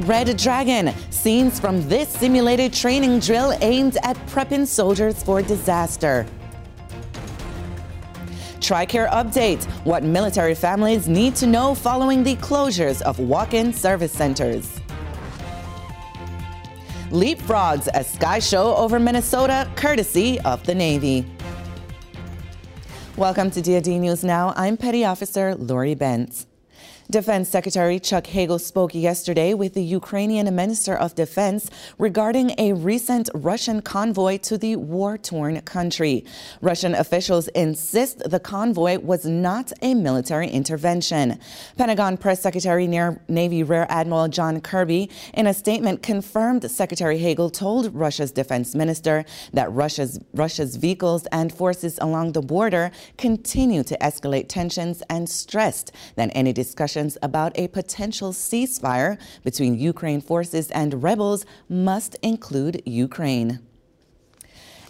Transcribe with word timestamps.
Red 0.00 0.36
Dragon, 0.36 0.92
scenes 1.10 1.60
from 1.60 1.88
this 1.88 2.08
simulated 2.08 2.72
training 2.72 3.20
drill 3.20 3.56
aimed 3.60 3.96
at 4.02 4.16
prepping 4.26 4.66
soldiers 4.66 5.22
for 5.22 5.40
disaster. 5.40 6.26
TRICARE 8.58 9.08
update 9.10 9.62
what 9.84 10.02
military 10.02 10.56
families 10.56 11.06
need 11.06 11.36
to 11.36 11.46
know 11.46 11.76
following 11.76 12.24
the 12.24 12.34
closures 12.36 13.02
of 13.02 13.20
walk 13.20 13.54
in 13.54 13.72
service 13.72 14.10
centers. 14.10 14.80
Leapfrogs, 17.10 17.86
a 17.94 18.02
sky 18.02 18.40
show 18.40 18.74
over 18.74 18.98
Minnesota, 18.98 19.70
courtesy 19.76 20.40
of 20.40 20.64
the 20.66 20.74
Navy. 20.74 21.24
Welcome 23.16 23.52
to 23.52 23.62
DoD 23.62 24.00
News 24.00 24.24
Now. 24.24 24.52
I'm 24.56 24.76
Petty 24.76 25.04
Officer 25.04 25.54
Lori 25.54 25.94
Bentz. 25.94 26.46
Defense 27.10 27.50
Secretary 27.50 28.00
Chuck 28.00 28.26
Hagel 28.28 28.58
spoke 28.58 28.94
yesterday 28.94 29.52
with 29.52 29.74
the 29.74 29.84
Ukrainian 29.84 30.52
Minister 30.56 30.96
of 30.96 31.14
Defense 31.14 31.70
regarding 31.98 32.54
a 32.56 32.72
recent 32.72 33.28
Russian 33.34 33.82
convoy 33.82 34.38
to 34.38 34.56
the 34.56 34.76
war 34.76 35.18
torn 35.18 35.60
country. 35.60 36.24
Russian 36.62 36.94
officials 36.94 37.48
insist 37.48 38.30
the 38.30 38.40
convoy 38.40 38.98
was 38.98 39.26
not 39.26 39.70
a 39.82 39.92
military 39.92 40.48
intervention. 40.48 41.38
Pentagon 41.76 42.16
Press 42.16 42.40
Secretary 42.40 42.86
Navy 42.86 43.62
Rear 43.62 43.86
Admiral 43.90 44.28
John 44.28 44.62
Kirby, 44.62 45.10
in 45.34 45.46
a 45.46 45.52
statement, 45.52 46.02
confirmed 46.02 46.68
Secretary 46.70 47.18
Hagel 47.18 47.50
told 47.50 47.94
Russia's 47.94 48.32
defense 48.32 48.74
minister 48.74 49.26
that 49.52 49.70
Russia's, 49.72 50.18
Russia's 50.32 50.76
vehicles 50.76 51.26
and 51.26 51.52
forces 51.52 51.98
along 52.00 52.32
the 52.32 52.40
border 52.40 52.90
continue 53.18 53.82
to 53.84 53.96
escalate 53.98 54.48
tensions 54.48 55.02
and 55.10 55.28
stressed 55.28 55.92
that 56.16 56.30
any 56.34 56.54
discussion 56.54 56.93
discussions 56.94 57.18
about 57.22 57.52
a 57.58 57.68
potential 57.68 58.32
ceasefire 58.32 59.18
between 59.42 59.78
Ukraine 59.78 60.20
forces 60.20 60.70
and 60.70 61.02
rebels 61.02 61.44
must 61.68 62.16
include 62.22 62.82
Ukraine. 62.86 63.58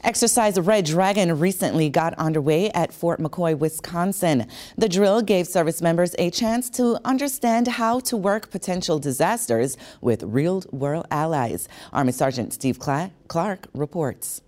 Exercise 0.03 0.61
Red 0.61 0.85
Dragon 0.85 1.39
recently 1.39 1.89
got 1.89 2.13
underway 2.19 2.71
at 2.73 2.93
Fort 2.93 3.21
McCoy, 3.21 3.59
Wisconsin. 3.59 4.47
The 4.77 4.87
drill 4.87 5.23
gave 5.23 5.47
service 5.47 5.81
members 5.81 6.15
a 6.19 6.29
chance 6.31 6.69
to 6.79 6.99
understand 7.07 7.69
how 7.69 8.01
to 8.01 8.17
work 8.19 8.51
potential 8.51 8.99
disasters 8.99 9.79
with 10.03 10.23
real 10.23 10.63
world 10.73 11.07
allies. 11.11 11.69
Army 11.91 12.13
Sergeant 12.13 12.53
Steve 12.53 12.79
Clark 12.79 13.61
reports. 13.73 14.43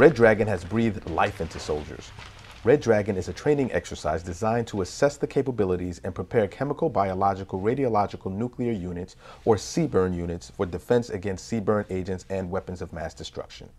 Red 0.00 0.14
Dragon 0.14 0.48
has 0.48 0.64
breathed 0.64 1.10
life 1.10 1.42
into 1.42 1.58
soldiers. 1.58 2.10
Red 2.62 2.82
Dragon 2.82 3.16
is 3.16 3.26
a 3.26 3.32
training 3.32 3.72
exercise 3.72 4.22
designed 4.22 4.66
to 4.66 4.82
assess 4.82 5.16
the 5.16 5.26
capabilities 5.26 5.98
and 6.04 6.14
prepare 6.14 6.46
chemical, 6.46 6.90
biological, 6.90 7.58
radiological, 7.58 8.30
nuclear 8.30 8.72
units, 8.72 9.16
or 9.46 9.56
CBRN 9.56 10.14
units 10.14 10.50
for 10.50 10.66
defense 10.66 11.08
against 11.08 11.50
CBRN 11.50 11.86
agents 11.88 12.26
and 12.28 12.50
weapons 12.50 12.82
of 12.82 12.92
mass 12.92 13.14
destruction. 13.14 13.70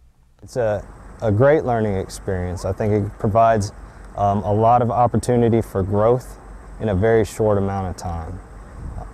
It's 0.41 0.55
a, 0.55 0.83
a 1.21 1.31
great 1.31 1.63
learning 1.63 1.95
experience. 1.97 2.65
I 2.65 2.73
think 2.73 3.05
it 3.05 3.19
provides 3.19 3.71
um, 4.17 4.41
a 4.41 4.51
lot 4.51 4.81
of 4.81 4.89
opportunity 4.89 5.61
for 5.61 5.83
growth 5.83 6.39
in 6.79 6.89
a 6.89 6.95
very 6.95 7.23
short 7.23 7.59
amount 7.59 7.87
of 7.87 7.97
time. 7.97 8.39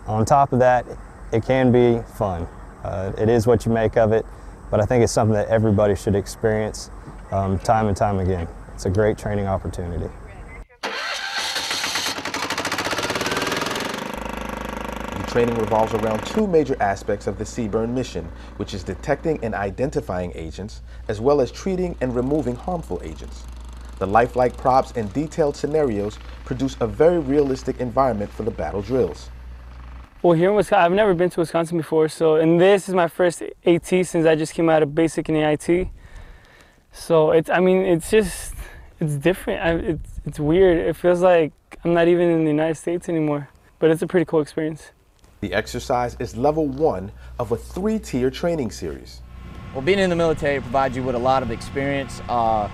On 0.06 0.24
top 0.24 0.54
of 0.54 0.60
that, 0.60 0.86
it 1.34 1.44
can 1.44 1.74
be 1.74 2.02
fun. 2.18 2.48
Uh, 2.86 3.12
it 3.18 3.28
is 3.28 3.46
what 3.46 3.66
you 3.66 3.74
make 3.74 3.98
of 3.98 4.14
it, 4.14 4.26
but 4.72 4.80
I 4.80 4.86
think 4.86 5.04
it's 5.04 5.12
something 5.12 5.34
that 5.34 5.50
everybody 5.50 5.94
should 5.94 6.16
experience 6.16 6.90
um, 7.32 7.60
time 7.60 7.88
and 7.88 7.98
time 7.98 8.20
again. 8.20 8.48
It's 8.78 8.86
a 8.86 8.92
great 8.92 9.18
training 9.18 9.48
opportunity. 9.48 10.08
The 10.84 10.92
training 15.26 15.56
revolves 15.56 15.96
around 15.96 16.24
two 16.28 16.46
major 16.46 16.78
aspects 16.80 17.26
of 17.26 17.40
the 17.40 17.44
CBRN 17.44 17.90
mission, 17.90 18.30
which 18.58 18.76
is 18.76 18.84
detecting 18.84 19.44
and 19.44 19.56
identifying 19.56 20.32
agents, 20.36 20.84
as 21.08 21.20
well 21.20 21.42
as 21.42 21.52
treating 21.52 21.96
and 22.02 22.16
removing 22.16 22.56
harmful 22.56 23.02
agents. 23.04 23.46
The 23.98 24.06
lifelike 24.06 24.56
props 24.58 24.92
and 24.92 25.12
detailed 25.12 25.56
scenarios 25.56 26.20
produce 26.46 26.78
a 26.80 26.86
very 26.86 27.18
realistic 27.18 27.80
environment 27.80 28.32
for 28.32 28.44
the 28.44 28.52
battle 28.52 28.84
drills. 28.84 29.32
Well, 30.22 30.34
here 30.34 30.52
in 30.52 30.56
Wisconsin, 30.56 30.86
I've 30.86 30.96
never 30.96 31.16
been 31.16 31.32
to 31.32 31.40
Wisconsin 31.40 31.78
before, 31.78 32.10
so, 32.10 32.36
and 32.36 32.62
this 32.62 32.88
is 32.88 32.94
my 32.94 33.08
first 33.08 33.42
AT 33.66 33.88
since 33.88 34.28
I 34.28 34.36
just 34.36 34.54
came 34.54 34.70
out 34.70 34.84
of 34.84 34.94
basic 34.94 35.30
and 35.30 35.38
AIT. 35.40 35.90
So 36.98 37.32
it's, 37.32 37.50
I 37.50 37.60
mean, 37.60 37.84
it's 37.86 38.10
just, 38.10 38.47
it's 39.00 39.16
different. 39.16 39.62
I, 39.62 39.72
it's, 39.74 40.22
it's 40.26 40.40
weird. 40.40 40.78
It 40.78 40.96
feels 40.96 41.22
like 41.22 41.54
I'm 41.84 41.94
not 41.94 42.08
even 42.08 42.30
in 42.30 42.44
the 42.44 42.52
United 42.52 42.76
States 42.76 43.10
anymore, 43.10 43.50
but 43.80 43.92
it's 43.92 44.02
a 44.02 44.08
pretty 44.08 44.26
cool 44.26 44.42
experience. 44.42 44.92
The 45.42 45.54
exercise 45.54 46.18
is 46.20 46.36
level 46.36 46.68
one 46.68 47.12
of 47.38 47.52
a 47.52 47.58
three-tier 47.58 48.32
training 48.32 48.72
series. 48.72 49.22
Well, 49.74 49.84
being 49.84 50.00
in 50.00 50.10
the 50.10 50.16
military 50.16 50.60
provides 50.60 50.96
you 50.96 51.04
with 51.04 51.16
a 51.16 51.20
lot 51.20 51.44
of 51.44 51.52
experience. 51.52 52.22
Uh, 52.28 52.70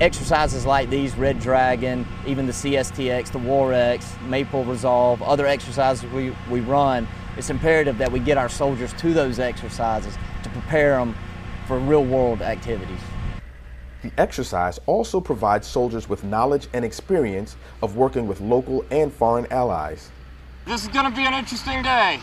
exercises 0.00 0.66
like 0.66 0.90
these, 0.90 1.14
Red 1.16 1.38
Dragon, 1.38 2.06
even 2.26 2.46
the 2.46 2.52
CSTX, 2.52 3.30
the 3.30 3.38
WAREX, 3.38 4.20
Maple 4.22 4.64
Resolve, 4.64 5.22
other 5.22 5.46
exercises 5.46 6.10
we, 6.10 6.34
we 6.50 6.60
run, 6.60 7.06
it's 7.36 7.50
imperative 7.50 7.98
that 7.98 8.10
we 8.10 8.18
get 8.18 8.36
our 8.36 8.48
soldiers 8.48 8.92
to 8.94 9.14
those 9.14 9.38
exercises 9.38 10.18
to 10.42 10.48
prepare 10.50 10.98
them 10.98 11.14
for 11.68 11.78
real 11.78 12.04
world 12.04 12.42
activities. 12.42 13.00
The 14.02 14.12
exercise 14.16 14.78
also 14.86 15.20
provides 15.20 15.66
soldiers 15.66 16.08
with 16.08 16.22
knowledge 16.22 16.68
and 16.72 16.84
experience 16.84 17.56
of 17.82 17.96
working 17.96 18.28
with 18.28 18.40
local 18.40 18.84
and 18.90 19.12
foreign 19.12 19.46
allies. 19.52 20.10
This 20.66 20.82
is 20.82 20.88
going 20.88 21.10
to 21.10 21.16
be 21.16 21.24
an 21.24 21.34
interesting 21.34 21.82
day. 21.82 22.20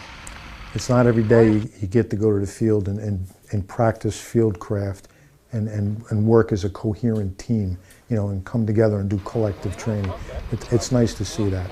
It's 0.74 0.90
not 0.90 1.06
every 1.06 1.24
day 1.24 1.52
you 1.52 1.88
get 1.88 2.10
to 2.12 2.16
go 2.16 2.32
to 2.32 2.40
the 2.40 2.52
field 2.52 2.88
and, 2.88 3.00
and, 3.00 3.28
and 3.52 3.68
practice 3.68 4.20
field 4.20 4.60
craft 4.60 5.10
and, 5.52 5.68
and, 5.68 6.04
and 6.10 6.26
work 6.26 6.52
as 6.52 6.64
a 6.64 6.70
coherent 6.70 7.38
team, 7.38 7.78
you 8.10 8.16
know, 8.16 8.30
and 8.30 8.46
come 8.46 8.66
together 8.66 9.00
and 9.00 9.10
do 9.10 9.18
collective 9.20 9.76
training. 9.78 10.12
It, 10.52 10.72
it's 10.74 10.92
nice 10.92 11.14
to 11.16 11.26
see 11.26 11.50
that. 11.50 11.70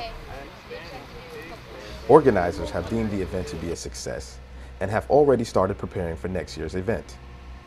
Organizers 2.10 2.70
have 2.72 2.90
deemed 2.90 3.12
the 3.12 3.22
event 3.22 3.48
to 3.48 3.56
be 3.58 3.72
a 3.72 3.76
success 3.76 4.38
and 4.80 4.92
have 4.92 5.10
already 5.10 5.44
started 5.44 5.78
preparing 5.78 6.18
for 6.18 6.28
next 6.28 6.58
year's 6.58 6.76
event. 6.76 7.18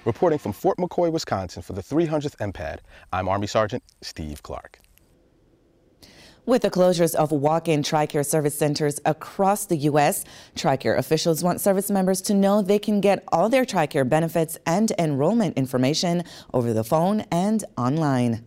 Reporting 0.07 0.39
from 0.39 0.53
Fort 0.53 0.79
McCoy, 0.79 1.11
Wisconsin 1.11 1.63
for 1.63 1.73
the 1.73 1.83
300th 1.83 2.37
MPAD, 2.37 2.79
I'm 3.13 3.29
Army 3.29 3.49
Sergeant 3.49 3.83
Steve 4.03 4.41
Clark. 4.41 4.79
With 6.45 6.63
the 6.63 6.71
closures 6.71 7.17
of 7.17 7.33
walk-in 7.33 7.83
TRICARE 7.83 8.25
service 8.25 8.57
centers 8.57 9.01
across 9.05 9.67
the 9.67 9.77
U.S., 9.79 10.25
TRICARE 10.55 10.97
officials 10.97 11.43
want 11.43 11.61
service 11.61 11.91
members 11.91 12.23
to 12.23 12.35
know 12.35 12.63
they 12.63 12.79
can 12.79 13.01
get 13.01 13.25
all 13.33 13.49
their 13.49 13.65
TRICARE 13.65 14.09
benefits 14.09 14.57
and 14.65 14.93
enrollment 14.97 15.59
information 15.59 16.23
over 16.55 16.73
the 16.73 16.85
phone 16.85 17.23
and 17.33 17.65
online. 17.77 18.45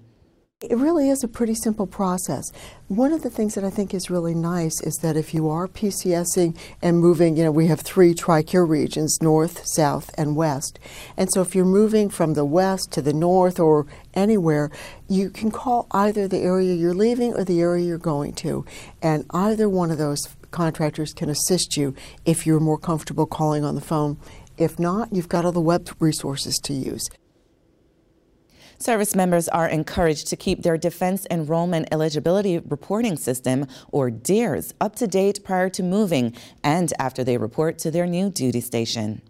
It 0.62 0.78
really 0.78 1.10
is 1.10 1.24
a 1.24 1.30
pretty 1.30 1.56
simple 1.56 1.88
process. 1.88 2.52
One 2.90 3.14
of 3.14 3.24
the 3.24 3.30
things 3.30 3.56
that 3.56 3.64
I 3.64 3.70
think 3.70 3.94
is 3.94 4.10
really 4.10 4.36
nice 4.36 4.82
is 4.82 4.98
that 4.98 5.16
if 5.16 5.34
you 5.34 5.48
are 5.48 5.70
PCSing 5.70 6.58
and 6.82 7.00
moving, 7.00 7.38
you 7.38 7.46
know, 7.46 7.52
we 7.52 7.68
have 7.68 7.80
three 7.80 8.14
TRICARE 8.14 8.68
regions, 8.68 9.22
north, 9.22 9.66
south, 9.66 10.12
and 10.18 10.36
west. 10.36 10.78
And 11.16 11.32
so 11.32 11.42
if 11.42 11.56
you're 11.56 11.64
moving 11.64 12.10
from 12.10 12.34
the 12.34 12.44
west 12.44 12.92
to 12.92 13.02
the 13.02 13.14
north 13.14 13.58
or 13.58 13.88
anywhere, 14.14 14.70
you 15.08 15.30
can 15.30 15.50
call 15.50 15.88
either 15.92 16.28
the 16.28 16.40
area 16.40 16.74
you're 16.74 16.94
leaving 16.94 17.36
or 17.36 17.46
the 17.46 17.62
area 17.62 17.86
you're 17.86 17.98
going 17.98 18.34
to. 18.34 18.66
And 19.02 19.26
either 19.30 19.70
one 19.70 19.92
of 19.92 19.98
those 19.98 20.28
contractors 20.52 21.14
can 21.14 21.30
assist 21.30 21.78
you 21.78 21.96
if 22.26 22.46
you're 22.46 22.60
more 22.60 22.78
comfortable 22.78 23.28
calling 23.28 23.64
on 23.64 23.76
the 23.76 23.82
phone. 23.82 24.18
If 24.58 24.78
not, 24.78 25.14
you've 25.14 25.30
got 25.30 25.46
all 25.46 25.54
the 25.54 25.62
web 25.62 25.88
resources 26.02 26.58
to 26.64 26.74
use. 26.74 27.10
Service 28.82 29.14
members 29.14 29.50
are 29.50 29.68
encouraged 29.68 30.28
to 30.28 30.38
keep 30.38 30.64
their 30.64 30.78
Defense 30.78 31.28
Enrollment 31.30 31.90
Eligibility 31.92 32.60
Reporting 32.60 33.18
System, 33.18 33.68
or 33.92 34.10
DEERS, 34.10 34.74
up 34.80 34.96
to 34.96 35.06
date 35.06 35.44
prior 35.44 35.68
to 35.68 35.84
moving 35.84 36.34
and 36.64 36.94
after 36.98 37.22
they 37.22 37.38
report 37.38 37.78
to 37.80 37.92
their 37.92 38.06
new 38.06 38.30
duty 38.30 38.62
station. 38.62 39.22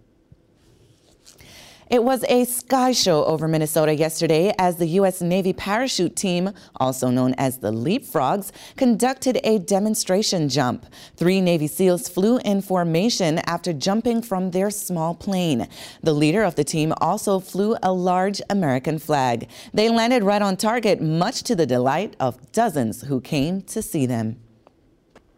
It 1.90 2.04
was 2.04 2.22
a 2.28 2.44
sky 2.44 2.92
show 2.92 3.24
over 3.24 3.48
Minnesota 3.48 3.92
yesterday 3.92 4.54
as 4.60 4.76
the 4.76 4.86
U.S. 4.86 5.20
Navy 5.20 5.52
parachute 5.52 6.14
team, 6.14 6.50
also 6.76 7.10
known 7.10 7.34
as 7.36 7.58
the 7.58 7.72
Leapfrogs, 7.72 8.52
conducted 8.76 9.40
a 9.42 9.58
demonstration 9.58 10.48
jump. 10.48 10.86
Three 11.16 11.40
Navy 11.40 11.66
SEALs 11.66 12.08
flew 12.08 12.38
in 12.44 12.62
formation 12.62 13.38
after 13.40 13.72
jumping 13.72 14.22
from 14.22 14.52
their 14.52 14.70
small 14.70 15.16
plane. 15.16 15.66
The 16.00 16.12
leader 16.12 16.44
of 16.44 16.54
the 16.54 16.62
team 16.62 16.94
also 17.00 17.40
flew 17.40 17.76
a 17.82 17.92
large 17.92 18.40
American 18.48 19.00
flag. 19.00 19.48
They 19.74 19.88
landed 19.88 20.22
right 20.22 20.42
on 20.42 20.56
target, 20.58 21.02
much 21.02 21.42
to 21.42 21.56
the 21.56 21.66
delight 21.66 22.14
of 22.20 22.52
dozens 22.52 23.02
who 23.02 23.20
came 23.20 23.62
to 23.62 23.82
see 23.82 24.06
them. 24.06 24.36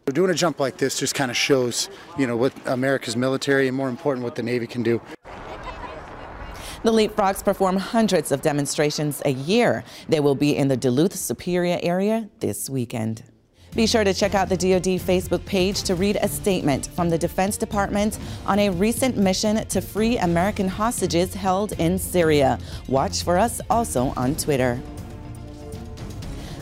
Doing 0.05 0.29
a 0.29 0.35
jump 0.35 0.59
like 0.59 0.77
this 0.77 0.99
just 0.99 1.15
kind 1.15 1.31
of 1.31 1.37
shows, 1.37 1.89
you 2.15 2.27
know, 2.27 2.37
what 2.37 2.53
America's 2.67 3.17
military 3.17 3.67
and 3.67 3.75
more 3.75 3.89
important, 3.89 4.23
what 4.23 4.35
the 4.35 4.43
Navy 4.43 4.67
can 4.67 4.83
do. 4.83 5.01
The 6.83 6.91
Leapfrogs 6.91 7.41
perform 7.41 7.77
hundreds 7.77 8.33
of 8.33 8.41
demonstrations 8.41 9.21
a 9.23 9.31
year. 9.31 9.85
They 10.09 10.19
will 10.19 10.35
be 10.35 10.57
in 10.57 10.67
the 10.67 10.75
Duluth 10.75 11.15
Superior 11.15 11.79
area 11.81 12.29
this 12.41 12.69
weekend. 12.69 13.23
Be 13.73 13.87
sure 13.87 14.03
to 14.03 14.13
check 14.13 14.35
out 14.35 14.49
the 14.49 14.57
DoD 14.57 14.99
Facebook 14.99 15.45
page 15.45 15.83
to 15.83 15.95
read 15.95 16.17
a 16.17 16.27
statement 16.27 16.87
from 16.87 17.09
the 17.09 17.17
Defense 17.17 17.55
Department 17.55 18.19
on 18.45 18.59
a 18.59 18.69
recent 18.69 19.15
mission 19.15 19.65
to 19.67 19.79
free 19.79 20.17
American 20.17 20.67
hostages 20.67 21.33
held 21.33 21.71
in 21.79 21.97
Syria. 21.97 22.59
Watch 22.89 23.23
for 23.23 23.37
us 23.37 23.61
also 23.69 24.11
on 24.17 24.35
Twitter. 24.35 24.81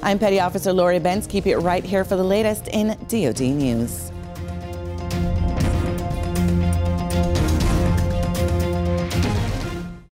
I'm 0.04 0.20
Petty 0.20 0.40
Officer 0.40 0.72
Lori 0.72 1.00
Benz. 1.00 1.26
Keep 1.26 1.48
it 1.48 1.58
right 1.58 1.84
here 1.84 2.04
for 2.04 2.16
the 2.16 2.24
latest 2.24 2.68
in 2.68 2.90
DoD 3.08 3.42
News. 3.42 4.12